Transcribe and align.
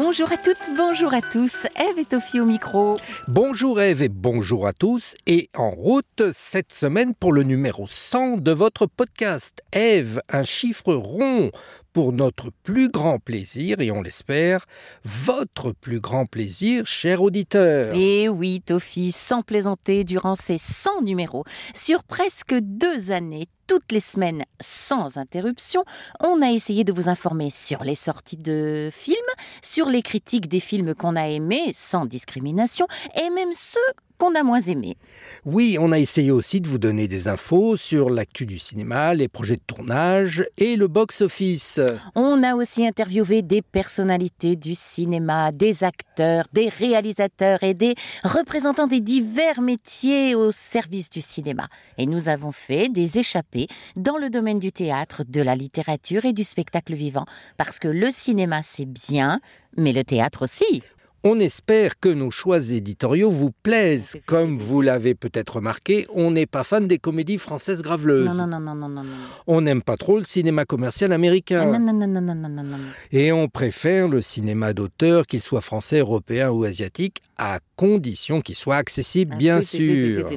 Bonjour 0.00 0.30
à 0.30 0.36
toutes, 0.36 0.70
bonjour 0.76 1.12
à 1.12 1.20
tous. 1.20 1.66
Eve 1.80 2.00
est 2.00 2.40
au 2.40 2.44
micro. 2.44 2.96
Bonjour 3.28 3.80
Eve 3.80 4.02
et 4.02 4.08
bonjour 4.08 4.66
à 4.66 4.72
tous. 4.72 5.14
Et 5.26 5.48
en 5.56 5.70
route 5.70 6.24
cette 6.32 6.72
semaine 6.72 7.14
pour 7.14 7.32
le 7.32 7.44
numéro 7.44 7.86
100 7.88 8.38
de 8.38 8.50
votre 8.50 8.86
podcast. 8.86 9.62
Eve, 9.72 10.20
un 10.28 10.42
chiffre 10.42 10.92
rond 10.92 11.52
pour 11.98 12.12
notre 12.12 12.50
plus 12.62 12.88
grand 12.88 13.18
plaisir 13.18 13.80
et 13.80 13.90
on 13.90 14.02
l'espère, 14.02 14.66
votre 15.04 15.72
plus 15.72 15.98
grand 16.00 16.26
plaisir, 16.26 16.86
cher 16.86 17.22
auditeur. 17.22 17.94
Et 17.96 18.28
oui, 18.28 18.62
Tofi, 18.64 19.10
sans 19.10 19.42
plaisanter, 19.42 20.04
durant 20.04 20.36
ces 20.36 20.58
100 20.58 21.02
numéros, 21.02 21.42
sur 21.74 22.04
presque 22.04 22.54
deux 22.54 23.10
années, 23.10 23.48
toutes 23.66 23.90
les 23.90 24.00
semaines, 24.00 24.44
sans 24.60 25.16
interruption, 25.16 25.84
on 26.20 26.40
a 26.40 26.52
essayé 26.52 26.84
de 26.84 26.92
vous 26.92 27.08
informer 27.08 27.50
sur 27.50 27.82
les 27.82 27.96
sorties 27.96 28.36
de 28.36 28.90
films, 28.92 29.16
sur 29.60 29.88
les 29.88 30.02
critiques 30.02 30.48
des 30.48 30.60
films 30.60 30.94
qu'on 30.94 31.16
a 31.16 31.26
aimés, 31.28 31.67
sans 31.72 32.06
discrimination, 32.06 32.86
et 33.20 33.30
même 33.30 33.52
ceux 33.52 33.80
qu'on 34.18 34.34
a 34.34 34.42
moins 34.42 34.60
aimé. 34.60 34.96
Oui, 35.44 35.78
on 35.80 35.92
a 35.92 35.98
essayé 35.98 36.30
aussi 36.30 36.60
de 36.60 36.68
vous 36.68 36.78
donner 36.78 37.06
des 37.08 37.28
infos 37.28 37.76
sur 37.76 38.10
l'actu 38.10 38.46
du 38.46 38.58
cinéma, 38.58 39.14
les 39.14 39.28
projets 39.28 39.56
de 39.56 39.62
tournage 39.64 40.44
et 40.58 40.76
le 40.76 40.88
box-office. 40.88 41.80
On 42.16 42.42
a 42.42 42.54
aussi 42.56 42.86
interviewé 42.86 43.42
des 43.42 43.62
personnalités 43.62 44.56
du 44.56 44.74
cinéma, 44.74 45.52
des 45.52 45.84
acteurs, 45.84 46.46
des 46.52 46.68
réalisateurs 46.68 47.62
et 47.62 47.74
des 47.74 47.94
représentants 48.24 48.88
des 48.88 49.00
divers 49.00 49.60
métiers 49.60 50.34
au 50.34 50.50
service 50.50 51.10
du 51.10 51.20
cinéma. 51.20 51.68
Et 51.96 52.06
nous 52.06 52.28
avons 52.28 52.52
fait 52.52 52.88
des 52.88 53.18
échappées 53.18 53.68
dans 53.96 54.18
le 54.18 54.30
domaine 54.30 54.58
du 54.58 54.72
théâtre, 54.72 55.22
de 55.28 55.42
la 55.42 55.54
littérature 55.54 56.24
et 56.24 56.32
du 56.32 56.42
spectacle 56.42 56.94
vivant. 56.94 57.24
Parce 57.56 57.78
que 57.78 57.88
le 57.88 58.10
cinéma, 58.10 58.62
c'est 58.64 58.86
bien, 58.86 59.40
mais 59.76 59.92
le 59.92 60.02
théâtre 60.02 60.42
aussi. 60.42 60.82
On 61.30 61.38
espère 61.40 62.00
que 62.00 62.08
nos 62.08 62.30
choix 62.30 62.70
éditoriaux 62.70 63.28
vous 63.30 63.50
plaisent. 63.50 64.18
Comme 64.24 64.56
vous 64.56 64.80
l'avez 64.80 65.14
peut-être 65.14 65.56
remarqué, 65.56 66.06
on 66.14 66.30
n'est 66.30 66.46
pas 66.46 66.64
fan 66.64 66.88
des 66.88 66.98
comédies 66.98 67.36
françaises 67.36 67.82
graveleuses. 67.82 68.28
Non, 68.28 68.46
non, 68.46 68.58
non, 68.58 68.74
non, 68.74 68.88
non, 68.88 69.04
non. 69.04 69.12
On 69.46 69.60
n'aime 69.60 69.82
pas 69.82 69.98
trop 69.98 70.16
le 70.16 70.24
cinéma 70.24 70.64
commercial 70.64 71.12
américain. 71.12 71.66
Non, 71.66 71.78
non, 71.78 71.92
non, 71.92 72.06
non, 72.06 72.22
non, 72.22 72.34
non, 72.34 72.48
non, 72.48 72.62
non. 72.62 72.78
Et 73.12 73.30
on 73.30 73.48
préfère 73.48 74.08
le 74.08 74.22
cinéma 74.22 74.72
d'auteur, 74.72 75.26
qu'il 75.26 75.42
soit 75.42 75.60
français, 75.60 75.98
européen 75.98 76.48
ou 76.48 76.64
asiatique, 76.64 77.20
à 77.36 77.58
condition 77.76 78.40
qu'il 78.40 78.56
soit 78.56 78.76
accessible, 78.76 79.36
bien 79.36 79.60
sûr. 79.60 80.30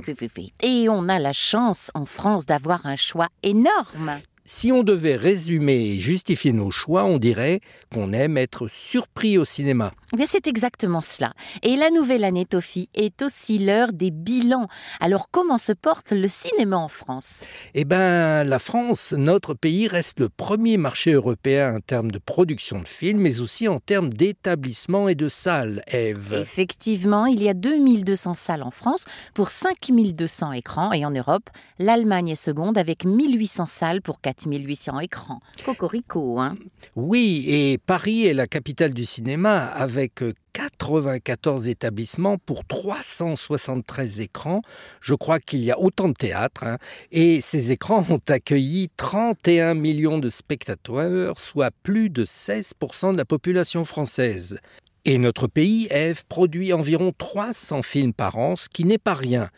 Et 0.61 0.89
on 0.89 1.07
a 1.07 1.19
la 1.19 1.31
chance 1.31 1.89
en 1.93 2.03
France 2.03 2.45
d'avoir 2.45 2.85
un 2.85 2.97
choix 2.97 3.29
énorme. 3.43 4.19
Si 4.53 4.69
on 4.69 4.83
devait 4.83 5.15
résumer 5.15 5.77
et 5.77 5.99
justifier 6.01 6.51
nos 6.51 6.71
choix, 6.71 7.05
on 7.05 7.19
dirait 7.19 7.61
qu'on 7.91 8.11
aime 8.11 8.37
être 8.37 8.67
surpris 8.67 9.37
au 9.37 9.45
cinéma. 9.45 9.93
Mais 10.15 10.25
c'est 10.25 10.45
exactement 10.45 10.99
cela. 10.99 11.33
Et 11.63 11.77
la 11.77 11.89
nouvelle 11.89 12.25
année 12.25 12.45
Tofi 12.45 12.89
est 12.93 13.21
aussi 13.21 13.59
l'heure 13.59 13.93
des 13.93 14.11
bilans. 14.11 14.67
Alors 14.99 15.29
comment 15.31 15.57
se 15.57 15.71
porte 15.71 16.11
le 16.11 16.27
cinéma 16.27 16.75
en 16.75 16.89
France? 16.89 17.45
Eh 17.75 17.85
bien, 17.85 18.43
la 18.43 18.59
France, 18.59 19.13
notre 19.13 19.53
pays, 19.53 19.87
reste 19.87 20.19
le 20.19 20.27
premier 20.27 20.75
marché 20.75 21.13
européen 21.13 21.77
en 21.77 21.79
termes 21.79 22.11
de 22.11 22.19
production 22.19 22.81
de 22.81 22.89
films, 22.89 23.21
mais 23.21 23.39
aussi 23.39 23.69
en 23.69 23.79
termes 23.79 24.09
d'établissement 24.09 25.07
et 25.07 25.15
de 25.15 25.29
salles, 25.29 25.81
Eve. 25.87 26.33
Effectivement, 26.33 27.25
il 27.25 27.41
y 27.41 27.47
a 27.47 27.53
2200 27.53 28.33
salles 28.33 28.63
en 28.63 28.71
France 28.71 29.05
pour 29.33 29.47
5200 29.47 30.51
écrans. 30.51 30.91
Et 30.91 31.05
en 31.05 31.11
Europe, 31.11 31.49
l'Allemagne 31.79 32.27
est 32.27 32.35
seconde 32.35 32.77
avec 32.77 33.05
1800 33.05 33.65
salles 33.65 34.01
pour 34.01 34.19
4 34.19 34.40
1800 34.47 34.99
écrans. 34.99 35.39
Cocorico, 35.65 36.39
hein 36.39 36.55
Oui, 36.95 37.45
et 37.47 37.77
Paris 37.77 38.25
est 38.25 38.33
la 38.33 38.47
capitale 38.47 38.93
du 38.93 39.05
cinéma 39.05 39.65
avec 39.65 40.23
94 40.53 41.67
établissements 41.67 42.37
pour 42.37 42.65
373 42.65 44.19
écrans. 44.19 44.61
Je 44.99 45.13
crois 45.13 45.39
qu'il 45.39 45.61
y 45.61 45.71
a 45.71 45.79
autant 45.79 46.09
de 46.09 46.13
théâtres. 46.13 46.63
Hein. 46.63 46.77
Et 47.11 47.41
ces 47.41 47.71
écrans 47.71 48.05
ont 48.09 48.21
accueilli 48.27 48.89
31 48.97 49.73
millions 49.75 50.19
de 50.19 50.29
spectateurs, 50.29 51.39
soit 51.39 51.71
plus 51.83 52.09
de 52.09 52.25
16% 52.25 53.13
de 53.13 53.17
la 53.17 53.25
population 53.25 53.85
française. 53.85 54.59
Et 55.03 55.17
notre 55.17 55.47
pays, 55.47 55.87
Eve, 55.89 56.23
produit 56.29 56.73
environ 56.73 57.11
300 57.17 57.81
films 57.81 58.13
par 58.13 58.37
an, 58.37 58.55
ce 58.55 58.69
qui 58.69 58.85
n'est 58.85 58.99
pas 58.99 59.15
rien. 59.15 59.49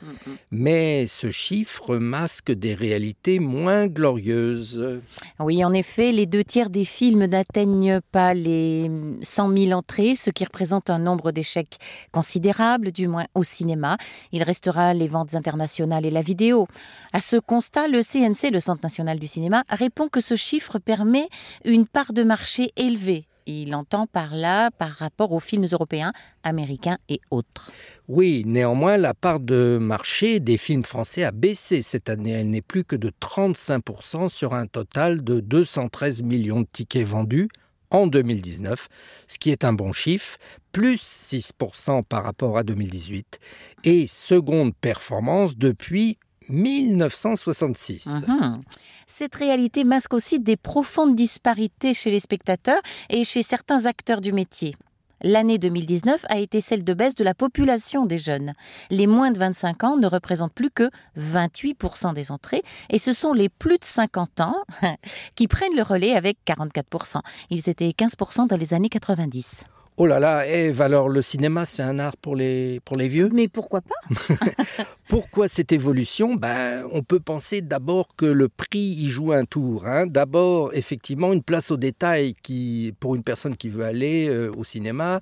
Mais 0.51 1.05
ce 1.07 1.31
chiffre 1.31 1.97
masque 1.97 2.51
des 2.51 2.73
réalités 2.73 3.39
moins 3.39 3.87
glorieuses. 3.87 5.01
Oui, 5.39 5.65
en 5.65 5.73
effet, 5.73 6.13
les 6.13 6.27
deux 6.27 6.45
tiers 6.45 6.69
des 6.69 6.85
films 6.85 7.25
n'atteignent 7.25 7.99
pas 8.13 8.33
les 8.33 8.89
100 9.21 9.57
000 9.57 9.71
entrées, 9.77 10.15
ce 10.15 10.29
qui 10.29 10.45
représente 10.45 10.89
un 10.89 10.99
nombre 10.99 11.33
d'échecs 11.33 11.77
considérable, 12.13 12.93
du 12.93 13.09
moins 13.09 13.25
au 13.35 13.43
cinéma. 13.43 13.97
Il 14.31 14.43
restera 14.43 14.93
les 14.93 15.09
ventes 15.09 15.35
internationales 15.35 16.05
et 16.05 16.11
la 16.11 16.21
vidéo. 16.21 16.67
À 17.11 17.19
ce 17.19 17.35
constat, 17.35 17.89
le 17.89 18.01
CNC, 18.01 18.49
le 18.49 18.61
Centre 18.61 18.81
national 18.81 19.19
du 19.19 19.27
cinéma, 19.27 19.63
répond 19.67 20.07
que 20.07 20.21
ce 20.21 20.35
chiffre 20.35 20.79
permet 20.79 21.27
une 21.65 21.85
part 21.85 22.13
de 22.13 22.23
marché 22.23 22.71
élevée 22.77 23.25
il 23.45 23.75
entend 23.75 24.07
par 24.07 24.35
là 24.35 24.71
par 24.71 24.89
rapport 24.89 25.31
aux 25.31 25.39
films 25.39 25.65
européens, 25.71 26.13
américains 26.43 26.97
et 27.09 27.21
autres. 27.31 27.71
Oui, 28.07 28.43
néanmoins, 28.45 28.97
la 28.97 29.13
part 29.13 29.39
de 29.39 29.77
marché 29.79 30.39
des 30.39 30.57
films 30.57 30.83
français 30.83 31.23
a 31.23 31.31
baissé 31.31 31.81
cette 31.81 32.09
année. 32.09 32.31
Elle 32.31 32.49
n'est 32.49 32.61
plus 32.61 32.83
que 32.83 32.95
de 32.95 33.11
35% 33.21 34.29
sur 34.29 34.53
un 34.53 34.65
total 34.65 35.23
de 35.23 35.39
213 35.39 36.21
millions 36.23 36.61
de 36.61 36.67
tickets 36.71 37.07
vendus 37.07 37.49
en 37.93 38.07
2019, 38.07 38.87
ce 39.27 39.37
qui 39.37 39.51
est 39.51 39.63
un 39.63 39.73
bon 39.73 39.93
chiffre, 39.93 40.37
plus 40.71 41.01
6% 41.01 42.03
par 42.03 42.23
rapport 42.23 42.57
à 42.57 42.63
2018, 42.63 43.39
et 43.83 44.07
seconde 44.07 44.73
performance 44.75 45.55
depuis 45.57 46.17
1966. 46.49 48.07
Mhm. 48.27 48.61
Cette 49.07 49.35
réalité 49.35 49.83
masque 49.83 50.13
aussi 50.13 50.39
des 50.39 50.57
profondes 50.57 51.15
disparités 51.15 51.93
chez 51.93 52.11
les 52.11 52.19
spectateurs 52.19 52.81
et 53.09 53.23
chez 53.23 53.43
certains 53.43 53.85
acteurs 53.85 54.21
du 54.21 54.33
métier. 54.33 54.75
L'année 55.23 55.57
2019 55.57 56.25
a 56.27 56.37
été 56.37 56.59
celle 56.59 56.83
de 56.83 56.93
baisse 56.93 57.15
de 57.15 57.23
la 57.23 57.33
population 57.33 58.05
des 58.05 58.17
jeunes. 58.17 58.53
Les 58.89 59.07
moins 59.07 59.31
de 59.31 59.39
25 59.39 59.83
ans 59.85 59.97
ne 59.97 60.05
représentent 60.05 60.53
plus 60.53 60.69
que 60.69 60.89
28% 61.17 62.13
des 62.13 62.31
entrées 62.31 62.61
et 62.89 62.97
ce 62.97 63.13
sont 63.13 63.31
les 63.31 63.47
plus 63.47 63.77
de 63.77 63.85
50 63.85 64.41
ans 64.41 64.57
qui 65.35 65.47
prennent 65.47 65.75
le 65.77 65.83
relais 65.83 66.13
avec 66.13 66.37
44%. 66.45 67.21
Ils 67.49 67.69
étaient 67.69 67.89
15% 67.89 68.47
dans 68.47 68.57
les 68.57 68.73
années 68.73 68.89
90. 68.89 69.63
Oh 69.97 70.07
là 70.07 70.19
là, 70.19 70.47
Eve, 70.47 70.81
alors 70.81 71.07
le 71.07 71.21
cinéma, 71.21 71.67
c'est 71.67 71.83
un 71.83 71.99
art 71.99 72.17
pour 72.17 72.35
les, 72.35 72.79
pour 72.83 72.97
les 72.97 73.07
vieux 73.07 73.29
Mais 73.31 73.47
pourquoi 73.47 73.81
pas 73.81 73.95
Pourquoi 75.07 75.47
cette 75.47 75.71
évolution? 75.71 76.35
Ben, 76.35 76.83
On 76.91 77.03
peut 77.03 77.19
penser 77.19 77.61
d'abord 77.61 78.07
que 78.15 78.25
le 78.25 78.49
prix 78.49 78.79
y 78.79 79.07
joue 79.09 79.33
un 79.33 79.45
tour. 79.45 79.85
Hein. 79.85 80.07
D'abord, 80.07 80.73
effectivement, 80.73 81.31
une 81.33 81.43
place 81.43 81.69
au 81.69 81.77
détail 81.77 82.33
qui, 82.41 82.95
pour 82.99 83.13
une 83.13 83.23
personne 83.23 83.55
qui 83.55 83.69
veut 83.69 83.85
aller 83.85 84.27
euh, 84.27 84.51
au 84.57 84.63
cinéma, 84.63 85.19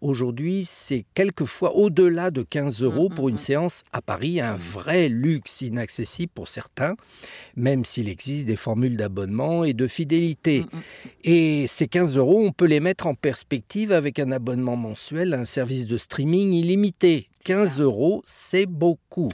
Aujourd'hui, 0.00 0.64
c'est 0.66 1.04
quelquefois 1.12 1.76
au-delà 1.76 2.30
de 2.30 2.42
15 2.42 2.82
euros 2.82 3.10
pour 3.10 3.28
une 3.28 3.36
séance 3.36 3.82
à 3.92 4.00
Paris, 4.00 4.40
un 4.40 4.54
vrai 4.54 5.10
luxe 5.10 5.60
inaccessible 5.60 6.32
pour 6.34 6.48
certains, 6.48 6.94
même 7.54 7.84
s'il 7.84 8.08
existe 8.08 8.46
des 8.46 8.56
formules 8.56 8.96
d'abonnement 8.96 9.62
et 9.62 9.74
de 9.74 9.86
fidélité. 9.86 10.64
Et 11.22 11.66
ces 11.68 11.86
15 11.86 12.16
euros, 12.16 12.42
on 12.42 12.50
peut 12.50 12.64
les 12.64 12.80
mettre 12.80 13.06
en 13.06 13.14
perspective 13.14 13.92
avec 13.92 14.09
un 14.18 14.30
abonnement 14.30 14.76
mensuel 14.76 15.32
à 15.32 15.38
un 15.38 15.44
service 15.44 15.86
de 15.86 15.96
streaming 15.96 16.52
illimité. 16.52 17.29
15 17.44 17.80
euros, 17.80 18.22
c'est 18.26 18.66
beaucoup. 18.66 19.28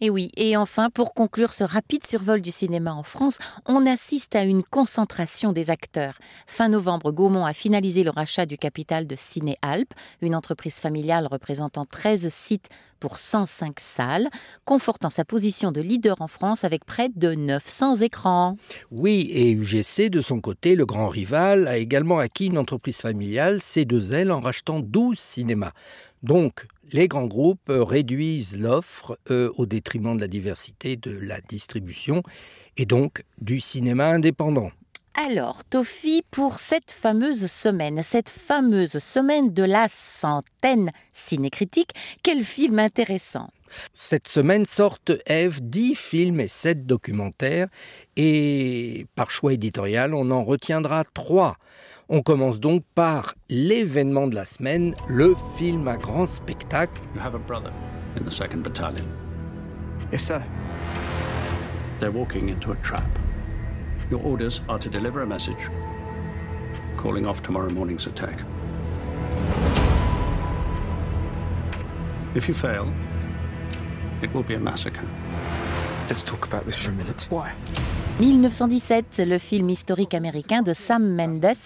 Et 0.00 0.10
oui, 0.10 0.32
et 0.36 0.56
enfin, 0.56 0.90
pour 0.90 1.14
conclure 1.14 1.52
ce 1.52 1.62
rapide 1.62 2.04
survol 2.04 2.40
du 2.40 2.50
cinéma 2.50 2.92
en 2.92 3.04
France, 3.04 3.38
on 3.66 3.86
assiste 3.86 4.34
à 4.34 4.42
une 4.42 4.64
concentration 4.64 5.52
des 5.52 5.70
acteurs. 5.70 6.18
Fin 6.48 6.68
novembre, 6.68 7.12
Gaumont 7.12 7.46
a 7.46 7.52
finalisé 7.52 8.02
le 8.02 8.10
rachat 8.10 8.44
du 8.44 8.58
capital 8.58 9.06
de 9.06 9.14
Ciné 9.14 9.56
Alpes, 9.62 9.94
une 10.20 10.34
entreprise 10.34 10.80
familiale 10.80 11.28
représentant 11.28 11.84
13 11.84 12.28
sites 12.30 12.68
pour 12.98 13.16
105 13.16 13.78
salles, 13.78 14.28
confortant 14.64 15.10
sa 15.10 15.24
position 15.24 15.70
de 15.70 15.80
leader 15.80 16.20
en 16.20 16.28
France 16.28 16.64
avec 16.64 16.84
près 16.84 17.08
de 17.14 17.34
900 17.34 17.96
écrans. 17.96 18.56
Oui, 18.90 19.30
et 19.32 19.52
UGC, 19.52 20.10
de 20.10 20.20
son 20.20 20.40
côté, 20.40 20.74
le 20.74 20.84
grand 20.84 21.08
rival, 21.08 21.68
a 21.68 21.76
également 21.76 22.18
acquis 22.18 22.46
une 22.46 22.58
entreprise 22.58 22.98
familiale, 22.98 23.58
C2L, 23.58 24.32
en 24.32 24.40
rachetant 24.40 24.80
12 24.80 25.16
cinémas. 25.16 25.72
Donc, 26.24 26.66
les 26.92 27.08
grands 27.08 27.26
groupes 27.26 27.70
euh, 27.70 27.82
réduisent 27.82 28.58
l'offre 28.58 29.18
euh, 29.30 29.50
au 29.56 29.66
détriment 29.66 30.14
de 30.14 30.20
la 30.20 30.28
diversité 30.28 30.96
de 30.96 31.18
la 31.18 31.40
distribution 31.40 32.22
et 32.76 32.86
donc 32.86 33.24
du 33.40 33.60
cinéma 33.60 34.08
indépendant. 34.08 34.70
Alors, 35.14 35.62
Tofi, 35.64 36.22
pour 36.30 36.58
cette 36.58 36.90
fameuse 36.90 37.46
semaine, 37.46 38.02
cette 38.02 38.30
fameuse 38.30 38.98
semaine 38.98 39.52
de 39.52 39.62
la 39.62 39.86
centaine 39.88 40.90
cinécritique, 41.12 41.90
quel 42.22 42.42
film 42.42 42.78
intéressant? 42.78 43.50
Cette 43.92 44.26
semaine 44.26 44.64
sortent 44.64 45.12
Eve 45.26 45.60
10 45.62 45.94
films 45.94 46.40
et 46.40 46.48
7 46.48 46.86
documentaires 46.86 47.68
et 48.16 49.06
par 49.14 49.30
choix 49.30 49.52
éditorial, 49.52 50.14
on 50.14 50.30
en 50.30 50.44
retiendra 50.44 51.04
3. 51.04 51.56
On 52.08 52.22
commence 52.22 52.58
donc 52.58 52.82
par 52.94 53.34
l'événement 53.50 54.28
de 54.28 54.34
la 54.34 54.46
semaine, 54.46 54.94
le 55.08 55.34
film 55.56 55.88
à 55.88 55.98
grand 55.98 56.26
spectacle. 56.26 57.00
You 57.14 57.20
have 57.20 57.34
a 57.34 57.38
brother 57.38 57.72
in 58.18 58.24
the 58.24 58.32
2nd 58.32 58.62
battalion. 58.62 59.04
Yes, 60.10 60.24
sir. 60.24 60.42
They're 62.00 62.10
walking 62.10 62.48
into 62.48 62.72
a 62.72 62.76
trap. 62.76 63.04
Your 64.12 64.22
orders 64.24 64.60
are 64.68 64.78
to 64.78 64.90
deliver 64.90 65.22
a 65.22 65.26
message 65.26 65.56
calling 66.98 67.24
off 67.24 67.42
tomorrow 67.42 67.70
morning's 67.70 68.06
attack. 68.06 68.40
If 72.34 72.46
you 72.46 72.52
fail, 72.52 72.92
it 74.20 74.30
will 74.34 74.42
be 74.42 74.52
a 74.52 74.60
massacre. 74.60 75.08
Let's 76.10 76.22
talk 76.22 76.44
about 76.44 76.66
this 76.66 76.76
for 76.76 76.90
a 76.90 76.92
minute. 76.92 77.24
Why? 77.30 77.54
1917, 78.22 79.20
le 79.26 79.36
film 79.36 79.68
historique 79.68 80.14
américain 80.14 80.62
de 80.62 80.72
Sam 80.72 81.16
Mendes 81.16 81.56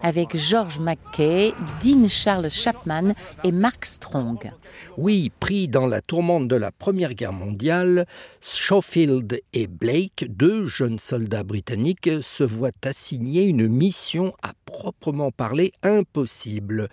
avec 0.00 0.36
George 0.36 0.78
McKay, 0.78 1.52
Dean 1.82 2.06
Charles 2.06 2.50
Chapman 2.50 3.14
et 3.42 3.50
Mark 3.50 3.84
Strong. 3.84 4.52
Oui, 4.96 5.32
pris 5.40 5.66
dans 5.66 5.88
la 5.88 6.00
tourmente 6.00 6.46
de 6.46 6.54
la 6.54 6.70
Première 6.70 7.14
Guerre 7.14 7.32
mondiale, 7.32 8.06
Schofield 8.40 9.40
et 9.54 9.66
Blake, 9.66 10.26
deux 10.28 10.66
jeunes 10.66 11.00
soldats 11.00 11.42
britanniques, 11.42 12.10
se 12.22 12.44
voient 12.44 12.70
assigner 12.84 13.42
une 13.46 13.66
mission 13.66 14.34
à 14.40 14.52
proprement 14.66 15.32
parler 15.32 15.72
impossible. 15.82 16.90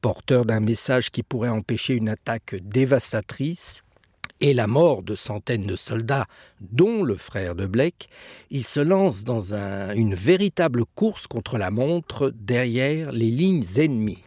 Porteur 0.00 0.44
d'un 0.44 0.60
message 0.60 1.12
qui 1.12 1.22
pourrait 1.22 1.50
empêcher 1.50 1.94
une 1.94 2.08
attaque 2.08 2.56
dévastatrice, 2.62 3.84
et 4.40 4.54
la 4.54 4.66
mort 4.66 5.02
de 5.02 5.14
centaines 5.14 5.66
de 5.66 5.76
soldats, 5.76 6.26
dont 6.60 7.02
le 7.02 7.16
frère 7.16 7.54
de 7.54 7.66
Blake, 7.66 8.08
il 8.50 8.64
se 8.64 8.80
lance 8.80 9.24
dans 9.24 9.54
un, 9.54 9.94
une 9.94 10.14
véritable 10.14 10.84
course 10.94 11.26
contre 11.26 11.58
la 11.58 11.70
montre 11.70 12.32
derrière 12.34 13.12
les 13.12 13.30
lignes 13.30 13.64
ennemies. 13.76 14.22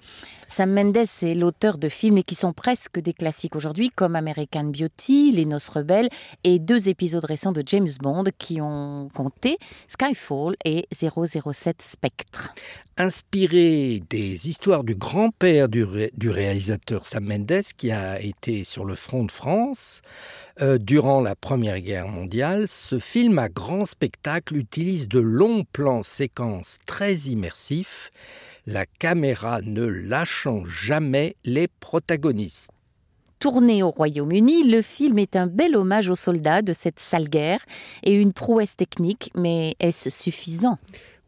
Sam 0.51 0.73
Mendes 0.73 0.97
est 0.97 1.35
l'auteur 1.35 1.77
de 1.77 1.87
films 1.87 2.23
qui 2.23 2.33
sont 2.33 2.53
presque 2.53 2.99
des 2.99 3.13
classiques 3.13 3.55
aujourd'hui, 3.55 3.89
comme 3.89 4.15
American 4.15 4.63
Beauty, 4.63 5.31
Les 5.31 5.45
Noces 5.45 5.69
Rebelles 5.69 6.09
et 6.43 6.57
deux 6.57 6.89
épisodes 6.89 7.23
récents 7.23 7.51
de 7.51 7.61
James 7.67 7.87
Bond 8.01 8.23
qui 8.39 8.59
ont 8.59 9.09
compté 9.13 9.59
Skyfall 9.87 10.55
et 10.65 10.87
007 10.91 11.83
Spectre. 11.83 12.51
Inspiré 13.01 14.03
des 14.09 14.49
histoires 14.49 14.83
du 14.83 14.93
grand-père 14.93 15.69
du, 15.69 15.85
ré 15.85 16.11
du, 16.17 16.29
réalisateur 16.29 17.05
Sam 17.05 17.23
Mendes, 17.23 17.63
qui 17.77 17.93
a 17.93 18.19
été 18.19 18.65
sur 18.65 18.83
le 18.83 18.93
front 18.93 19.23
de 19.23 19.31
France 19.31 20.01
euh, 20.61 20.77
durant 20.77 21.21
la 21.21 21.33
Première 21.33 21.79
Guerre 21.79 22.09
mondiale, 22.09 22.67
ce 22.67 22.99
film 22.99 23.39
à 23.39 23.47
grand 23.47 23.85
spectacle 23.85 24.57
utilise 24.57 25.07
de 25.07 25.19
longs 25.19 25.63
plans 25.71 26.03
séquences 26.03 26.79
très 26.85 27.15
immersifs. 27.15 28.11
La 28.67 28.85
caméra 28.85 29.61
ne 29.61 29.85
lâchant 29.85 30.65
jamais 30.65 31.37
les 31.45 31.69
protagonistes. 31.69 32.71
Tourné 33.39 33.81
au 33.81 33.91
Royaume-Uni, 33.91 34.69
le 34.69 34.81
film 34.81 35.19
est 35.19 35.37
un 35.37 35.47
bel 35.47 35.77
hommage 35.77 36.09
aux 36.09 36.15
soldats 36.15 36.61
de 36.61 36.73
cette 36.73 36.99
sale 36.99 37.29
guerre 37.29 37.63
et 38.03 38.13
une 38.13 38.33
prouesse 38.33 38.75
technique, 38.75 39.31
mais 39.35 39.77
est-ce 39.79 40.09
suffisant? 40.09 40.77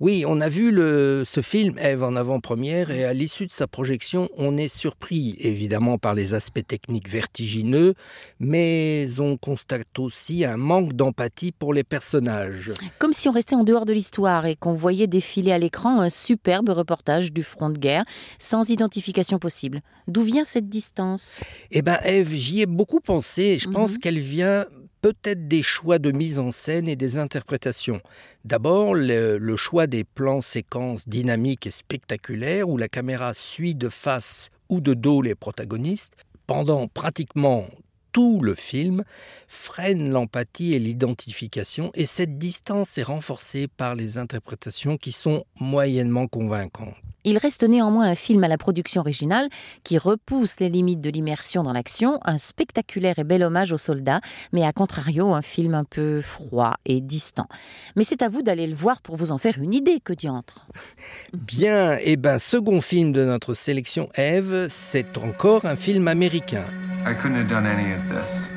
Oui, 0.01 0.25
on 0.27 0.41
a 0.41 0.49
vu 0.49 0.71
le, 0.71 1.21
ce 1.27 1.41
film 1.41 1.77
Eve 1.77 2.03
en 2.03 2.15
avant-première 2.15 2.89
et 2.89 3.05
à 3.05 3.13
l'issue 3.13 3.45
de 3.45 3.51
sa 3.51 3.67
projection, 3.67 4.29
on 4.35 4.57
est 4.57 4.67
surpris 4.67 5.35
évidemment 5.37 5.99
par 5.99 6.15
les 6.15 6.33
aspects 6.33 6.65
techniques 6.65 7.07
vertigineux, 7.07 7.93
mais 8.39 9.05
on 9.19 9.37
constate 9.37 9.99
aussi 9.99 10.43
un 10.43 10.57
manque 10.57 10.93
d'empathie 10.93 11.51
pour 11.51 11.71
les 11.71 11.83
personnages. 11.83 12.73
Comme 12.97 13.13
si 13.13 13.29
on 13.29 13.31
restait 13.31 13.53
en 13.53 13.63
dehors 13.63 13.85
de 13.85 13.93
l'histoire 13.93 14.47
et 14.47 14.55
qu'on 14.55 14.73
voyait 14.73 15.05
défiler 15.05 15.51
à 15.51 15.59
l'écran 15.59 16.01
un 16.01 16.09
superbe 16.09 16.69
reportage 16.69 17.31
du 17.31 17.43
front 17.43 17.69
de 17.69 17.77
guerre 17.77 18.03
sans 18.39 18.71
identification 18.71 19.37
possible. 19.37 19.81
D'où 20.07 20.23
vient 20.23 20.45
cette 20.45 20.67
distance? 20.67 21.41
Eh 21.69 21.83
bien 21.83 21.99
Eve, 22.03 22.33
j'y 22.33 22.61
ai 22.61 22.65
beaucoup 22.65 23.01
pensé. 23.01 23.59
Je 23.59 23.67
mm 23.67 23.71
-hmm. 23.71 23.73
pense 23.75 23.97
qu'elle 23.99 24.19
vient 24.19 24.65
peut-être 25.01 25.47
des 25.47 25.63
choix 25.63 25.99
de 25.99 26.11
mise 26.11 26.39
en 26.39 26.51
scène 26.51 26.87
et 26.87 26.95
des 26.95 27.17
interprétations. 27.17 28.01
D'abord, 28.45 28.93
le, 28.95 29.55
choix 29.55 29.87
des 29.87 30.03
plans 30.03 30.41
séquences 30.41 31.07
dynamiques 31.07 31.67
et 31.67 31.71
spectaculaires 31.71 32.69
où 32.69 32.77
la 32.77 32.87
caméra 32.87 33.33
suit 33.33 33.75
de 33.75 33.89
face 33.89 34.49
ou 34.69 34.79
de 34.81 34.93
dos 34.93 35.21
les 35.21 35.35
protagonistes 35.35 36.15
pendant 36.47 36.87
pratiquement 36.87 37.65
tout 38.11 38.41
le 38.41 38.55
film 38.55 39.03
freine 39.47 40.09
l'empathie 40.09 40.73
et 40.73 40.79
l'identification 40.79 41.91
et 41.93 42.05
cette 42.05 42.37
distance 42.37 42.97
est 42.97 43.03
renforcée 43.03 43.67
par 43.67 43.95
les 43.95 44.17
interprétations 44.17 44.97
qui 44.97 45.11
sont 45.11 45.45
moyennement 45.59 46.27
convaincantes. 46.27 46.95
Il 47.23 47.37
reste 47.37 47.63
néanmoins 47.63 48.09
un 48.09 48.15
film 48.15 48.43
à 48.43 48.47
la 48.47 48.57
production 48.57 49.01
originale 49.01 49.47
qui 49.83 49.99
repousse 49.99 50.59
les 50.59 50.69
limites 50.69 51.01
de 51.01 51.09
l'immersion 51.11 51.61
dans 51.61 51.73
l'action, 51.73 52.19
un 52.25 52.39
spectaculaire 52.39 53.19
et 53.19 53.23
bel 53.23 53.43
hommage 53.43 53.71
aux 53.71 53.77
soldats, 53.77 54.21
mais 54.53 54.65
à 54.65 54.73
contrario 54.73 55.31
un 55.33 55.43
film 55.43 55.75
un 55.75 55.83
peu 55.83 56.19
froid 56.21 56.73
et 56.85 56.99
distant. 56.99 57.47
Mais 57.95 58.03
c'est 58.03 58.23
à 58.23 58.29
vous 58.29 58.41
d'aller 58.41 58.65
le 58.65 58.75
voir 58.75 59.01
pour 59.01 59.17
vous 59.17 59.31
en 59.31 59.37
faire 59.37 59.59
une 59.59 59.73
idée 59.73 59.99
que 59.99 60.13
diantre. 60.13 60.65
Bien, 61.33 61.97
et 62.01 62.15
ben 62.15 62.39
second 62.39 62.81
film 62.81 63.11
de 63.11 63.23
notre 63.23 63.53
sélection 63.53 64.09
Eve, 64.15 64.67
c'est 64.69 65.17
encore 65.19 65.65
un 65.65 65.75
film 65.75 66.07
américain. 66.07 66.65
I 67.03 67.15
couldn't 67.15 67.37
have 67.37 67.49
done 67.49 67.65
any 67.65 67.93
of 67.93 68.07
this 68.09 68.51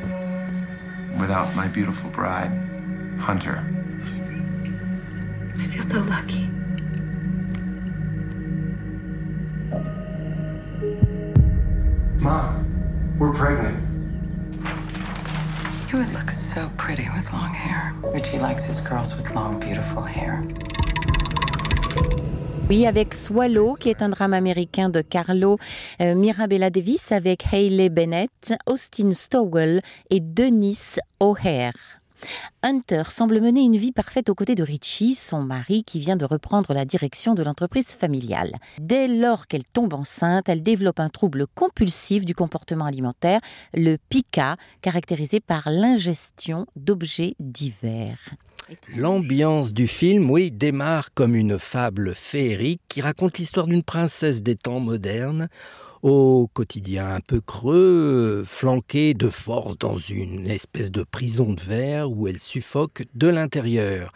without 1.18 1.54
my 1.56 1.66
beautiful 1.68 2.10
bride, 2.10 2.50
Hunter. 3.18 3.64
I 5.58 5.66
feel 5.66 5.82
so 5.82 6.00
lucky. 6.02 6.48
Mom, 12.20 13.16
we're 13.18 13.32
pregnant. 13.32 13.78
You 15.90 15.98
would 15.98 16.12
look 16.12 16.30
so 16.30 16.70
pretty 16.76 17.08
with 17.16 17.32
long 17.32 17.54
hair. 17.54 17.94
Richie 18.02 18.38
likes 18.38 18.64
his 18.64 18.78
girls 18.80 19.16
with 19.16 19.34
long, 19.34 19.58
beautiful 19.58 20.02
hair. 20.02 20.44
Oui, 22.70 22.86
avec 22.86 23.14
Swallow, 23.14 23.74
qui 23.74 23.90
est 23.90 24.00
un 24.00 24.08
drame 24.08 24.32
américain 24.32 24.88
de 24.88 25.02
Carlo 25.02 25.58
euh, 26.00 26.14
Mirabella 26.14 26.70
Davis, 26.70 27.12
avec 27.12 27.44
Hayley 27.52 27.90
Bennett, 27.90 28.54
Austin 28.66 29.12
Stowell 29.12 29.82
et 30.08 30.20
Denise 30.20 30.98
O'Hare. 31.20 31.74
Hunter 32.62 33.02
semble 33.08 33.42
mener 33.42 33.60
une 33.60 33.76
vie 33.76 33.92
parfaite 33.92 34.30
aux 34.30 34.34
côtés 34.34 34.54
de 34.54 34.62
Richie, 34.62 35.14
son 35.14 35.42
mari 35.42 35.84
qui 35.84 36.00
vient 36.00 36.16
de 36.16 36.24
reprendre 36.24 36.72
la 36.72 36.86
direction 36.86 37.34
de 37.34 37.42
l'entreprise 37.42 37.92
familiale. 37.92 38.54
Dès 38.80 39.08
lors 39.08 39.46
qu'elle 39.46 39.64
tombe 39.64 39.92
enceinte, 39.92 40.48
elle 40.48 40.62
développe 40.62 41.00
un 41.00 41.10
trouble 41.10 41.46
compulsif 41.54 42.24
du 42.24 42.34
comportement 42.34 42.86
alimentaire, 42.86 43.40
le 43.74 43.96
pica, 44.08 44.56
caractérisé 44.80 45.40
par 45.40 45.68
l'ingestion 45.68 46.66
d'objets 46.76 47.34
divers. 47.38 48.30
L'ambiance 48.96 49.72
du 49.72 49.86
film, 49.86 50.30
oui, 50.30 50.50
démarre 50.50 51.12
comme 51.14 51.34
une 51.34 51.58
fable 51.58 52.14
féerique 52.14 52.80
qui 52.88 53.00
raconte 53.00 53.38
l'histoire 53.38 53.66
d'une 53.66 53.82
princesse 53.82 54.42
des 54.42 54.56
temps 54.56 54.80
modernes 54.80 55.48
au 56.02 56.50
quotidien 56.52 57.14
un 57.14 57.20
peu 57.20 57.40
creux, 57.40 58.44
flanquée 58.46 59.14
de 59.14 59.30
force 59.30 59.78
dans 59.78 59.96
une 59.96 60.46
espèce 60.50 60.90
de 60.92 61.02
prison 61.02 61.54
de 61.54 61.60
verre 61.62 62.10
où 62.10 62.28
elle 62.28 62.38
suffoque 62.38 63.04
de 63.14 63.28
l'intérieur. 63.28 64.12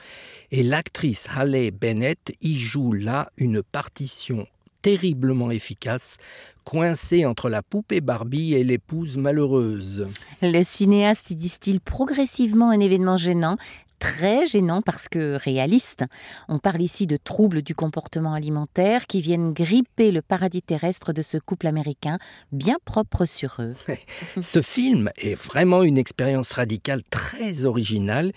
Et 0.50 0.62
l'actrice 0.62 1.28
Halle 1.35 1.71
Bennett 1.71 2.35
y 2.43 2.59
joue 2.59 2.93
là 2.93 3.31
une 3.38 3.62
partition 3.62 4.47
terriblement 4.83 5.50
efficace, 5.50 6.19
coincée 6.64 7.25
entre 7.25 7.49
la 7.49 7.62
poupée 7.62 8.02
Barbie 8.02 8.55
et 8.55 8.64
l'épouse 8.64 9.17
malheureuse. 9.17 10.09
Le 10.43 10.62
cinéaste 10.62 11.31
y 11.31 11.35
distille 11.35 11.81
progressivement 11.81 12.71
un 12.71 12.81
événement 12.81 13.17
gênant, 13.17 13.57
très 13.99 14.47
gênant 14.47 14.83
parce 14.83 15.09
que 15.09 15.37
réaliste. 15.37 16.05
On 16.49 16.59
parle 16.59 16.83
ici 16.83 17.07
de 17.07 17.17
troubles 17.17 17.62
du 17.62 17.75
comportement 17.75 18.35
alimentaire 18.35 19.07
qui 19.07 19.21
viennent 19.21 19.52
gripper 19.52 20.11
le 20.11 20.23
paradis 20.23 20.62
terrestre 20.62 21.12
de 21.12 21.23
ce 21.23 21.38
couple 21.38 21.67
américain 21.67 22.19
bien 22.52 22.76
propre 22.85 23.25
sur 23.25 23.57
eux. 23.61 23.75
ce 24.40 24.62
film 24.62 25.11
est 25.17 25.35
vraiment 25.35 25.83
une 25.83 25.99
expérience 25.99 26.52
radicale 26.52 27.02
très 27.11 27.64
originale 27.64 28.33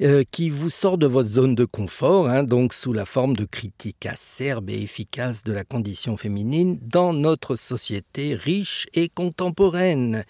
euh, 0.00 0.24
qui 0.30 0.50
vous 0.50 0.70
sort 0.70 0.98
de 0.98 1.06
votre 1.06 1.28
zone 1.28 1.54
de 1.54 1.64
confort, 1.64 2.28
hein, 2.28 2.42
donc 2.42 2.74
sous 2.74 2.92
la 2.92 3.04
forme 3.04 3.36
de 3.36 3.44
critiques 3.44 4.06
acerbes 4.06 4.70
et 4.70 4.82
efficaces 4.82 5.44
de 5.44 5.52
la 5.52 5.62
condition 5.64 6.16
féminine 6.16 6.78
dans 6.82 7.12
notre 7.12 7.54
société 7.54 8.34
riche 8.34 8.88
et 8.94 9.08
contemporaine. 9.08 10.24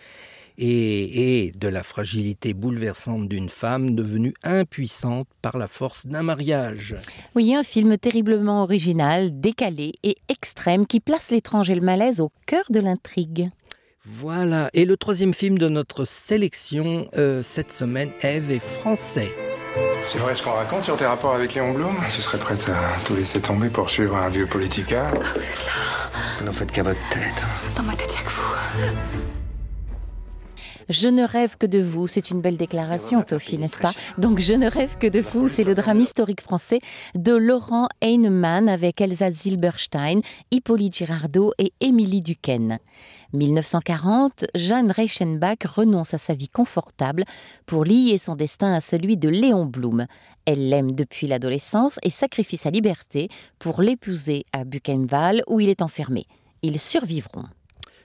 Et, 0.59 1.47
et 1.47 1.53
de 1.53 1.69
la 1.69 1.83
fragilité 1.83 2.55
bouleversante 2.55 3.29
d'une 3.29 3.49
femme 3.49 3.95
devenue 3.95 4.35
impuissante 4.43 5.27
par 5.43 5.57
la 5.59 5.67
force 5.67 6.07
d'un 6.07 6.23
mariage. 6.23 6.97
Oui, 7.35 7.55
un 7.55 7.63
film 7.63 7.97
terriblement 7.99 8.63
original, 8.63 9.41
décalé 9.41 9.93
et 10.03 10.17
extrême 10.29 10.87
qui 10.87 11.01
place 11.01 11.31
l'étrange 11.31 11.71
et 11.71 11.75
le 11.75 11.81
malaise 11.81 12.21
au 12.21 12.31
cœur 12.47 12.65
de 12.71 12.81
l'intrigue. 12.81 13.51
Voilà, 14.05 14.69
et 14.73 14.85
le 14.85 14.97
troisième 14.97 15.33
film 15.33 15.59
de 15.59 15.69
notre 15.69 16.05
sélection 16.05 17.09
euh, 17.17 17.41
cette 17.43 17.71
semaine, 17.73 18.11
Eve, 18.23 18.51
est 18.51 18.59
français. 18.59 19.33
C'est 20.05 20.19
vrai 20.19 20.35
ce 20.35 20.43
qu'on 20.43 20.51
raconte 20.53 20.83
sur 20.85 20.97
tes 20.97 21.07
rapports 21.07 21.35
avec 21.35 21.55
Léon 21.55 21.73
Blum? 21.73 21.95
Tu 22.13 22.21
serais 22.21 22.39
prête 22.39 22.69
à 22.69 22.99
tout 23.07 23.15
laisser 23.15 23.41
tomber 23.41 23.69
pour 23.69 23.89
suivre 23.89 24.17
un 24.17 24.29
vieux 24.29 24.47
politicard 24.47 25.15
Vous 25.15 25.21
êtes 25.41 25.65
là, 25.67 26.11
Vous 26.41 26.45
n'en 26.47 26.53
faites 26.53 26.73
qu'à 26.73 26.83
votre 26.83 26.99
tête. 27.11 27.41
dans 27.77 27.85
ma 27.85 27.95
tête, 27.95 28.13
y'a 28.13 28.23
que 28.23 28.31
vous. 28.31 29.22
Je 30.89 31.09
ne 31.09 31.25
rêve 31.25 31.57
que 31.57 31.67
de 31.67 31.81
vous, 31.81 32.07
c'est 32.07 32.31
une 32.31 32.41
belle 32.41 32.57
déclaration, 32.57 33.23
Tofi, 33.23 33.59
n'est-ce 33.59 33.79
pas 33.79 33.93
Donc 34.19 34.41
Je 34.41 34.55
ne 34.55 34.69
rêve 34.69 34.97
que 34.99 35.07
de 35.07 35.21
vous, 35.21 35.49
c'est 35.49 35.65
le 35.65 35.75
drame 35.75 36.01
historique 36.01 36.41
français 36.41 36.81
de 37.15 37.33
Laurent 37.33 37.89
Heinemann 38.01 38.69
avec 38.69 39.01
Elsa 39.01 39.31
Zilberstein, 39.31 40.21
Hippolyte 40.51 40.97
Girardot 40.97 41.53
et 41.59 41.73
Émilie 41.81 42.23
Duquesne. 42.23 42.79
1940, 43.33 44.45
Jeanne 44.55 44.91
Reichenbach 44.91 45.65
renonce 45.65 46.15
à 46.15 46.19
sa 46.19 46.35
vie 46.35 46.49
confortable 46.49 47.25
pour 47.67 47.85
lier 47.85 48.19
son 48.19 48.37
destin 48.37 48.75
à 48.75 48.81
celui 48.81 49.17
de 49.17 49.29
Léon 49.29 49.65
Blum. 49.65 50.07
Elle 50.45 50.69
l'aime 50.69 50.93
depuis 50.93 51.27
l'adolescence 51.27 51.99
et 52.03 52.11
sacrifie 52.11 52.57
sa 52.57 52.71
liberté 52.71 53.29
pour 53.59 53.81
l'épouser 53.81 54.45
à 54.53 54.65
Buchenwald 54.65 55.43
où 55.47 55.61
il 55.61 55.69
est 55.69 55.83
enfermé. 55.83 56.27
Ils 56.63 56.79
survivront. 56.79 57.45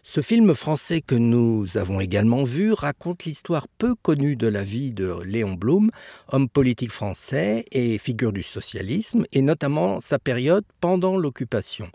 Ce 0.10 0.22
film 0.22 0.56
français 0.56 1.02
que 1.02 1.16
nous 1.16 1.78
avons 1.78 2.00
également 2.00 2.46
vu 2.46 2.72
raconte 2.72 3.26
l'histoire 3.26 3.68
peu 3.68 3.94
connue 3.94 4.38
de 4.38 4.48
la 4.48 4.64
vie 4.64 4.92
de 4.92 5.22
Léon 5.26 5.56
Blum, 5.56 5.92
homme 6.30 6.48
politique 6.48 6.94
français 6.94 7.66
et 7.74 7.98
figure 7.98 8.32
du 8.32 8.42
socialisme, 8.42 9.26
et 9.34 9.42
notamment 9.42 10.00
sa 10.00 10.18
période 10.18 10.64
pendant 10.80 11.18
l'occupation. 11.18 11.90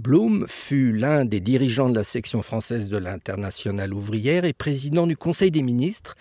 Blum 0.00 0.46
fut 0.48 0.92
l'un 0.92 1.24
des 1.24 1.38
dirigeants 1.38 1.88
de 1.88 1.94
la 1.94 2.02
section 2.02 2.42
française 2.42 2.88
de 2.88 2.96
l'internationale 2.96 3.94
ouvrière 3.94 4.44
et 4.44 4.52
président 4.52 5.06
du 5.06 5.16
Conseil 5.16 5.52
des 5.52 5.62
ministres, 5.62 6.16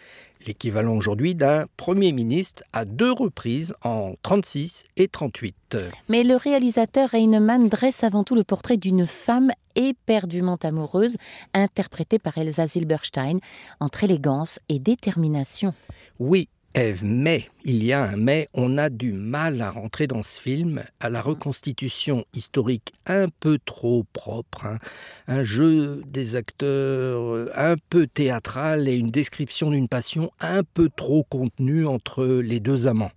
l'équivalent 0.48 0.96
aujourd'hui 0.96 1.36
d'un 1.36 1.66
premier 1.78 2.12
ministre 2.12 2.64
à 2.74 2.86
deux 2.86 3.12
reprises 3.12 3.74
en 3.84 4.14
36 4.24 4.84
et 4.98 5.08
38. 5.08 5.78
Mais 6.10 6.24
le 6.24 6.36
réalisateur 6.36 7.14
Heinemann 7.14 7.70
dresse 7.70 8.04
avant 8.04 8.24
tout 8.24 8.36
le 8.36 8.44
portrait 8.44 8.78
d'une 8.78 9.06
femme 9.06 9.52
éperdument 9.76 10.58
amoureuse, 10.64 11.18
interprétée 11.54 12.20
par 12.20 12.38
Elsa 12.38 12.68
Zilberstein, 12.68 13.40
entre 13.80 14.04
élégance 14.04 14.60
et 14.70 14.80
détermination. 14.80 15.74
Oui, 16.20 16.48
Eve, 16.76 17.04
mais, 17.06 17.50
il 17.66 17.84
y 17.84 17.94
a 17.94 18.04
un 18.04 18.16
mais, 18.16 18.50
on 18.56 18.80
a 18.80 18.90
du 18.90 19.14
mal 19.14 19.62
à 19.62 19.70
rentrer 19.70 20.08
dans 20.08 20.24
ce 20.24 20.42
film, 20.42 20.84
à 21.00 21.10
la 21.12 21.22
reconstitution 21.22 22.26
historique 22.34 22.94
un 23.06 23.28
peu 23.40 23.60
trop 23.64 24.06
propre, 24.12 24.66
hein. 24.66 24.80
un 25.28 25.44
jeu 25.44 26.02
des 26.08 26.36
acteurs 26.36 27.48
un 27.56 27.76
peu 27.92 28.08
théâtral 28.08 28.88
et 28.88 28.96
une 28.96 29.12
description 29.12 29.70
d'une 29.70 29.88
passion 29.88 30.32
un 30.40 30.64
peu 30.64 30.90
trop 30.90 31.24
contenue 31.24 31.86
entre 31.86 32.26
les 32.26 32.60
deux 32.60 32.88
amants. 32.88 33.12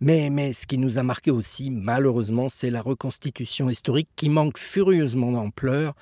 Mais, 0.00 0.30
mais 0.30 0.54
ce 0.54 0.66
qui 0.66 0.78
nous 0.78 0.98
a 0.98 1.02
marqué 1.02 1.30
aussi, 1.30 1.70
malheureusement, 1.70 2.48
c'est 2.48 2.70
la 2.70 2.80
reconstitution 2.80 3.68
historique 3.68 4.08
qui 4.16 4.30
manque 4.30 4.56
furieusement 4.56 5.32
d'ampleur, 5.32 5.94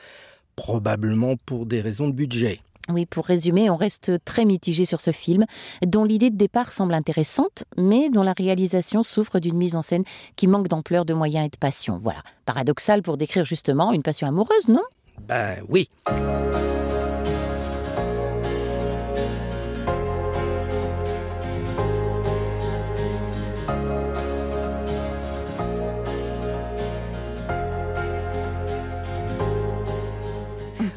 probablement 0.54 1.36
pour 1.44 1.66
des 1.66 1.80
raisons 1.80 2.06
de 2.06 2.14
budget. 2.14 2.60
Oui, 2.90 3.06
pour 3.06 3.24
résumer, 3.24 3.70
on 3.70 3.76
reste 3.76 4.12
très 4.24 4.44
mitigé 4.44 4.84
sur 4.84 5.00
ce 5.00 5.10
film, 5.10 5.46
dont 5.86 6.04
l'idée 6.04 6.30
de 6.30 6.36
départ 6.36 6.70
semble 6.70 6.92
intéressante, 6.92 7.64
mais 7.78 8.10
dont 8.10 8.22
la 8.22 8.34
réalisation 8.34 9.02
souffre 9.02 9.38
d'une 9.38 9.56
mise 9.56 9.74
en 9.74 9.82
scène 9.82 10.04
qui 10.36 10.46
manque 10.46 10.68
d'ampleur, 10.68 11.06
de 11.06 11.14
moyens 11.14 11.46
et 11.46 11.50
de 11.50 11.56
passion. 11.56 11.98
Voilà, 12.02 12.22
paradoxal 12.44 13.02
pour 13.02 13.16
décrire 13.16 13.46
justement 13.46 13.92
une 13.92 14.02
passion 14.02 14.28
amoureuse, 14.28 14.68
non? 14.68 14.82
Ben 15.26 15.56
oui. 15.68 15.88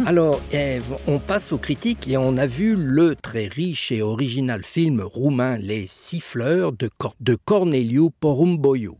Alors, 0.08 0.40
Eve, 0.54 0.98
on 1.06 1.20
passe 1.20 1.52
aux 1.52 1.58
critiques 1.58 2.08
et 2.08 2.16
on 2.16 2.38
a 2.38 2.48
vu 2.48 2.78
le 2.78 3.14
très 3.14 3.48
riche 3.48 3.92
et 3.92 4.02
original 4.02 4.64
film 4.64 5.02
roumain 5.02 5.58
Les 5.58 5.86
Siffleurs 5.86 6.72
de, 6.72 6.90
Cor 6.98 7.14
de 7.20 7.36
Corneliu 7.36 8.10
Porumboiu. 8.18 8.92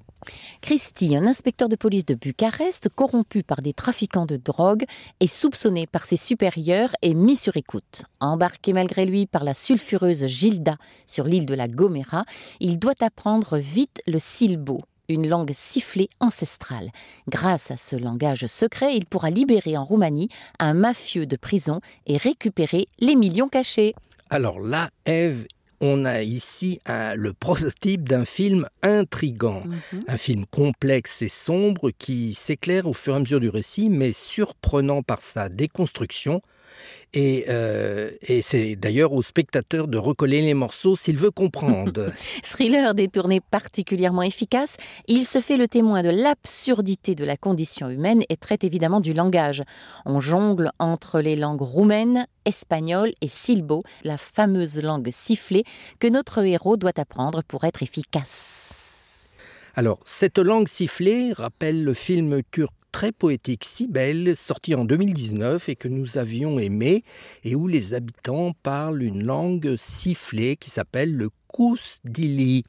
Christy, 0.60 1.16
un 1.16 1.26
inspecteur 1.26 1.70
de 1.70 1.78
police 1.78 2.06
de 2.06 2.14
Bucarest, 2.14 2.90
corrompu 2.90 3.42
par 3.42 3.62
des 3.62 3.72
trafiquants 3.72 4.26
de 4.26 4.36
drogue, 4.36 4.84
est 5.22 5.28
soupçonné 5.28 5.88
par 5.88 6.04
ses 6.04 6.18
supérieurs 6.18 6.94
et 7.02 7.14
mis 7.14 7.38
sur 7.38 7.56
écoute. 7.56 8.04
Embarqué 8.20 8.74
malgré 8.74 9.06
lui 9.06 9.28
par 9.28 9.46
la 9.46 9.54
sulfureuse 9.54 10.28
Gilda 10.28 10.76
sur 11.06 11.24
l'île 11.24 11.46
de 11.46 11.54
la 11.54 11.70
Gomera, 11.70 12.26
il 12.60 12.80
doit 12.80 13.02
apprendre 13.02 13.56
vite 13.56 14.02
le 14.08 14.20
silbo, 14.20 14.82
une 15.10 15.28
langue 15.28 15.52
sifflée 15.54 16.10
ancestrale. 16.20 16.90
Grâce 17.30 17.72
à 17.72 17.78
ce 17.78 17.96
langage 17.96 18.46
secret, 18.46 18.96
il 18.96 19.06
pourra 19.06 19.30
libérer 19.30 19.78
en 19.78 19.86
Roumanie 19.86 20.30
un 20.60 20.74
mafieux 20.74 21.26
de 21.26 21.36
prison 21.36 21.82
et 22.06 22.18
récupérer 22.18 22.88
les 23.00 23.16
millions 23.16 23.48
cachés. 23.48 23.94
Alors 24.30 24.60
là, 24.60 24.90
Eve, 25.06 25.46
on 25.80 26.06
a 26.06 26.24
ici 26.24 26.80
un, 26.86 27.14
le 27.16 27.34
prototype 27.34 28.10
d'un 28.10 28.26
film 28.26 28.68
intrigant, 28.82 29.64
-hmm. 29.66 30.04
un 30.08 30.18
film 30.18 30.46
complexe 30.48 31.22
et 31.22 31.30
sombre 31.30 31.92
qui 31.92 32.34
s'éclaire 32.34 32.88
au 32.88 32.94
fur 32.94 33.14
et 33.14 33.18
à 33.18 33.20
mesure 33.20 33.40
du 33.40 33.50
récit, 33.50 33.90
mais 33.90 34.12
surprenant 34.14 35.04
par 35.04 35.22
sa 35.22 35.50
déconstruction. 35.50 36.42
Et, 37.20 37.46
euh, 37.50 38.12
et 38.22 38.44
c'est 38.44 38.76
d'ailleurs 38.76 39.12
au 39.12 39.24
spectateur 39.24 39.88
de 39.88 39.98
recoller 39.98 40.44
les 40.44 40.54
morceaux 40.54 40.96
s'il 40.96 41.18
veut 41.18 41.32
comprendre. 41.32 42.12
Thriller 42.44 42.94
détourné 42.94 43.42
particulièrement 43.42 44.22
efficace, 44.22 44.78
il 45.08 45.26
se 45.26 45.40
fait 45.40 45.58
le 45.58 45.68
témoin 45.68 46.04
de 46.04 46.10
l'absurdité 46.10 47.16
de 47.16 47.26
la 47.26 47.36
condition 47.36 47.90
humaine 47.90 48.22
et 48.30 48.38
traite 48.38 48.64
évidemment 48.64 49.00
du 49.00 49.14
langage. 49.14 49.64
On 50.06 50.20
jongle 50.20 50.70
entre 50.78 51.20
les 51.20 51.36
langues 51.36 51.64
roumaines, 51.64 52.28
espagnoles 52.46 53.14
et 53.22 53.28
silbo, 53.28 53.82
la 54.04 54.18
fameuse 54.18 54.80
langue 54.84 55.10
sifflée 55.10 55.64
que 55.98 56.08
notre 56.08 56.46
héros 56.46 56.78
doit 56.78 57.00
apprendre 57.00 57.42
pour 57.48 57.64
être 57.64 57.82
efficace. 57.82 58.68
Alors, 59.74 60.00
cette 60.06 60.38
langue 60.38 60.68
sifflée 60.68 61.34
rappelle 61.34 61.84
le 61.84 61.96
film 61.96 62.42
turc 62.52 62.77
très 62.98 63.12
poétique 63.12 63.64
si 63.64 63.88
belle, 63.88 64.36
sorti 64.36 64.74
en 64.74 64.84
2019 64.84 65.70
et 65.70 65.76
que 65.76 65.88
nous 65.88 66.18
avions 66.18 66.58
aimé, 66.58 67.04
et 67.44 67.54
où 67.54 67.68
les 67.68 67.94
habitants 67.94 68.54
parlent 68.64 69.04
une 69.04 69.24
langue 69.24 69.76
sifflée 69.78 70.56
qui 70.58 70.72
s'appelle 70.72 71.16
le 71.16 71.30
kousdili. 71.46 72.64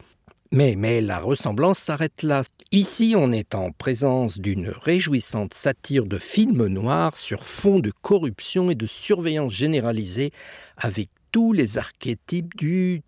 Mais, 0.52 0.74
mais 0.76 1.00
la 1.00 1.18
ressemblance 1.18 1.78
s'arrête 1.78 2.22
là. 2.22 2.42
Ici, 2.72 3.14
on 3.16 3.32
est 3.32 3.54
en 3.54 3.72
présence 3.72 4.38
d'une 4.38 4.68
réjouissante 4.68 5.54
satire 5.54 6.04
de 6.04 6.18
film 6.18 6.66
noir 6.66 7.16
sur 7.16 7.42
fond 7.42 7.80
de 7.80 7.90
corruption 8.02 8.70
et 8.70 8.74
de 8.74 8.84
surveillance 8.84 9.54
généralisée 9.54 10.32
avec 10.76 11.08
tous 11.32 11.54
les 11.54 11.78
archétypes 11.78 12.54
du 12.54 13.00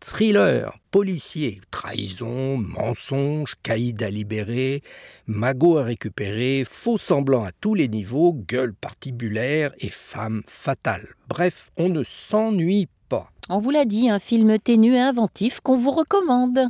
thriller, 0.00 0.78
policier, 0.90 1.60
trahison, 1.70 2.58
mensonge, 2.58 3.54
caïd 3.62 4.02
à 4.02 4.10
libérer, 4.10 4.82
magot 5.26 5.78
à 5.78 5.84
récupérer, 5.84 6.64
faux 6.68 6.98
semblant 6.98 7.44
à 7.44 7.52
tous 7.52 7.74
les 7.74 7.88
niveaux, 7.88 8.32
gueule 8.34 8.74
partibulaire 8.74 9.72
et 9.78 9.90
femme 9.90 10.42
fatale. 10.46 11.08
Bref, 11.28 11.70
on 11.76 11.88
ne 11.88 12.02
s'ennuie 12.02 12.88
pas. 13.08 13.30
On 13.48 13.58
vous 13.58 13.70
l'a 13.70 13.84
dit, 13.84 14.10
un 14.10 14.18
film 14.18 14.58
ténu 14.58 14.94
et 14.94 15.00
inventif 15.00 15.60
qu'on 15.60 15.76
vous 15.76 15.92
recommande. 15.92 16.60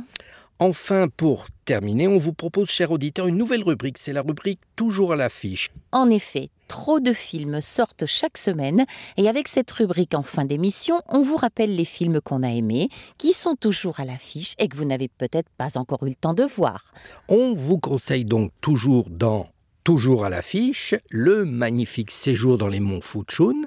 Enfin, 0.59 1.07
pour 1.07 1.45
terminer, 1.65 2.07
on 2.07 2.17
vous 2.17 2.33
propose, 2.33 2.69
cher 2.69 2.91
auditeur, 2.91 3.27
une 3.27 3.37
nouvelle 3.37 3.63
rubrique. 3.63 3.99
C'est 3.99 4.13
la 4.13 4.23
rubrique 4.23 4.59
Toujours 4.75 5.13
à 5.13 5.15
l'affiche. 5.15 5.69
En 5.91 6.09
effet, 6.09 6.49
trop 6.67 6.99
de 6.99 7.13
films 7.13 7.61
sortent 7.61 8.07
chaque 8.07 8.39
semaine 8.39 8.85
et 9.17 9.29
avec 9.29 9.47
cette 9.47 9.69
rubrique 9.71 10.15
en 10.15 10.23
fin 10.23 10.45
d'émission, 10.45 10.99
on 11.09 11.21
vous 11.21 11.35
rappelle 11.35 11.75
les 11.75 11.85
films 11.85 12.21
qu'on 12.21 12.41
a 12.41 12.49
aimés, 12.49 12.89
qui 13.19 13.33
sont 13.33 13.55
toujours 13.55 13.99
à 13.99 14.05
l'affiche 14.05 14.55
et 14.57 14.67
que 14.67 14.75
vous 14.75 14.85
n'avez 14.85 15.09
peut-être 15.09 15.49
pas 15.57 15.77
encore 15.77 16.03
eu 16.03 16.09
le 16.09 16.15
temps 16.15 16.33
de 16.33 16.43
voir. 16.43 16.91
On 17.27 17.53
vous 17.53 17.77
conseille 17.77 18.25
donc 18.25 18.51
toujours 18.59 19.05
dans 19.11 19.47
Toujours 19.87 20.25
à 20.25 20.29
l'affiche, 20.29 20.95
le 21.11 21.45
magnifique 21.45 22.11
séjour 22.11 22.57
dans 22.57 22.67
les 22.67 22.81
monts 22.81 22.99
Fuchun, 22.99 23.61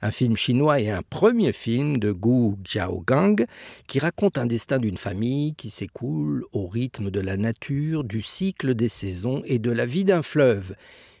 un 0.00 0.10
film 0.10 0.34
chinois 0.34 0.80
et 0.80 0.88
un 0.88 1.02
premier 1.02 1.52
film 1.52 1.98
de 1.98 2.12
Gu 2.12 2.54
Jiaogang 2.64 3.44
qui 3.86 3.98
raconte 3.98 4.38
un 4.38 4.46
destin 4.46 4.78
d'une 4.78 4.96
famille 4.96 5.54
qui 5.54 5.68
s'écoule 5.68 6.46
au 6.52 6.66
rythme 6.66 7.10
de 7.10 7.20
la 7.20 7.36
nature, 7.36 8.04
du 8.04 8.22
cycle 8.22 8.74
des 8.74 8.88
saisons 8.88 9.42
et 9.44 9.58
de 9.58 9.70
la 9.70 9.84
vie 9.84 10.06
d'un 10.06 10.22
fleuve. 10.22 10.74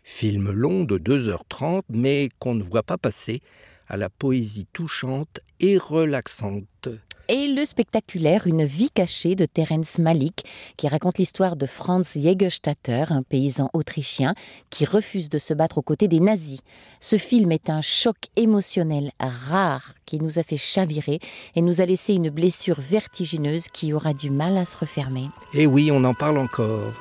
Film 0.04 0.50
long 0.50 0.84
de 0.84 0.96
2h30 0.96 1.82
mais 1.90 2.30
qu'on 2.38 2.54
ne 2.54 2.62
voit 2.62 2.82
pas 2.82 2.96
passer 2.96 3.42
à 3.88 3.98
la 3.98 4.08
poésie 4.08 4.68
touchante 4.72 5.40
et 5.60 5.76
relaxante. 5.76 6.88
Et 7.28 7.48
le 7.48 7.64
spectaculaire 7.64 8.46
Une 8.46 8.64
vie 8.64 8.90
cachée 8.90 9.34
de 9.34 9.46
Terence 9.46 9.98
Malik, 9.98 10.44
qui 10.76 10.86
raconte 10.86 11.18
l'histoire 11.18 11.56
de 11.56 11.66
Franz 11.66 12.20
Jägerstatter, 12.20 13.06
un 13.10 13.22
paysan 13.22 13.68
autrichien 13.72 14.32
qui 14.70 14.84
refuse 14.84 15.28
de 15.28 15.38
se 15.38 15.52
battre 15.52 15.78
aux 15.78 15.82
côtés 15.82 16.06
des 16.06 16.20
nazis. 16.20 16.60
Ce 17.00 17.16
film 17.16 17.50
est 17.50 17.68
un 17.68 17.80
choc 17.80 18.16
émotionnel 18.36 19.10
rare 19.18 19.94
qui 20.04 20.20
nous 20.20 20.38
a 20.38 20.44
fait 20.44 20.56
chavirer 20.56 21.18
et 21.56 21.62
nous 21.62 21.80
a 21.80 21.86
laissé 21.86 22.14
une 22.14 22.30
blessure 22.30 22.80
vertigineuse 22.80 23.66
qui 23.68 23.92
aura 23.92 24.12
du 24.12 24.30
mal 24.30 24.56
à 24.56 24.64
se 24.64 24.78
refermer. 24.78 25.28
Et 25.52 25.66
oui, 25.66 25.90
on 25.90 26.04
en 26.04 26.14
parle 26.14 26.38
encore. 26.38 26.92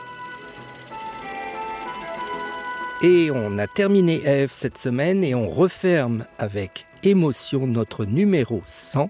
Et 3.03 3.29
on 3.29 3.59
a 3.59 3.67
terminé 3.67 4.23
Eve 4.25 4.51
cette 4.51 4.79
semaine 4.79 5.23
et 5.23 5.35
on 5.35 5.47
referme 5.47 6.25
avec 6.39 6.87
émotion 7.03 7.67
notre 7.67 8.05
numéro 8.05 8.61
100 8.65 9.09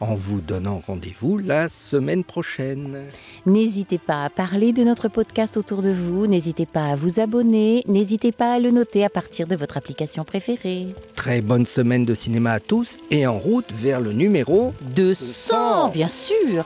en 0.00 0.14
vous 0.14 0.40
donnant 0.40 0.80
rendez-vous 0.86 1.38
la 1.38 1.68
semaine 1.68 2.24
prochaine. 2.24 3.04
N'hésitez 3.46 3.98
pas 3.98 4.24
à 4.24 4.30
parler 4.30 4.72
de 4.72 4.82
notre 4.84 5.08
podcast 5.08 5.56
autour 5.56 5.82
de 5.82 5.90
vous, 5.90 6.26
n'hésitez 6.26 6.66
pas 6.66 6.86
à 6.86 6.96
vous 6.96 7.20
abonner, 7.20 7.82
n'hésitez 7.86 8.32
pas 8.32 8.54
à 8.54 8.58
le 8.58 8.70
noter 8.70 9.04
à 9.04 9.10
partir 9.10 9.46
de 9.46 9.56
votre 9.56 9.76
application 9.76 10.24
préférée. 10.24 10.86
Très 11.14 11.40
bonne 11.40 11.66
semaine 11.66 12.04
de 12.04 12.14
cinéma 12.14 12.52
à 12.52 12.60
tous 12.60 12.98
et 13.10 13.26
en 13.26 13.38
route 13.38 13.72
vers 13.72 14.00
le 14.00 14.12
numéro 14.12 14.72
200, 14.94 15.90
bien 15.90 16.08
sûr 16.08 16.64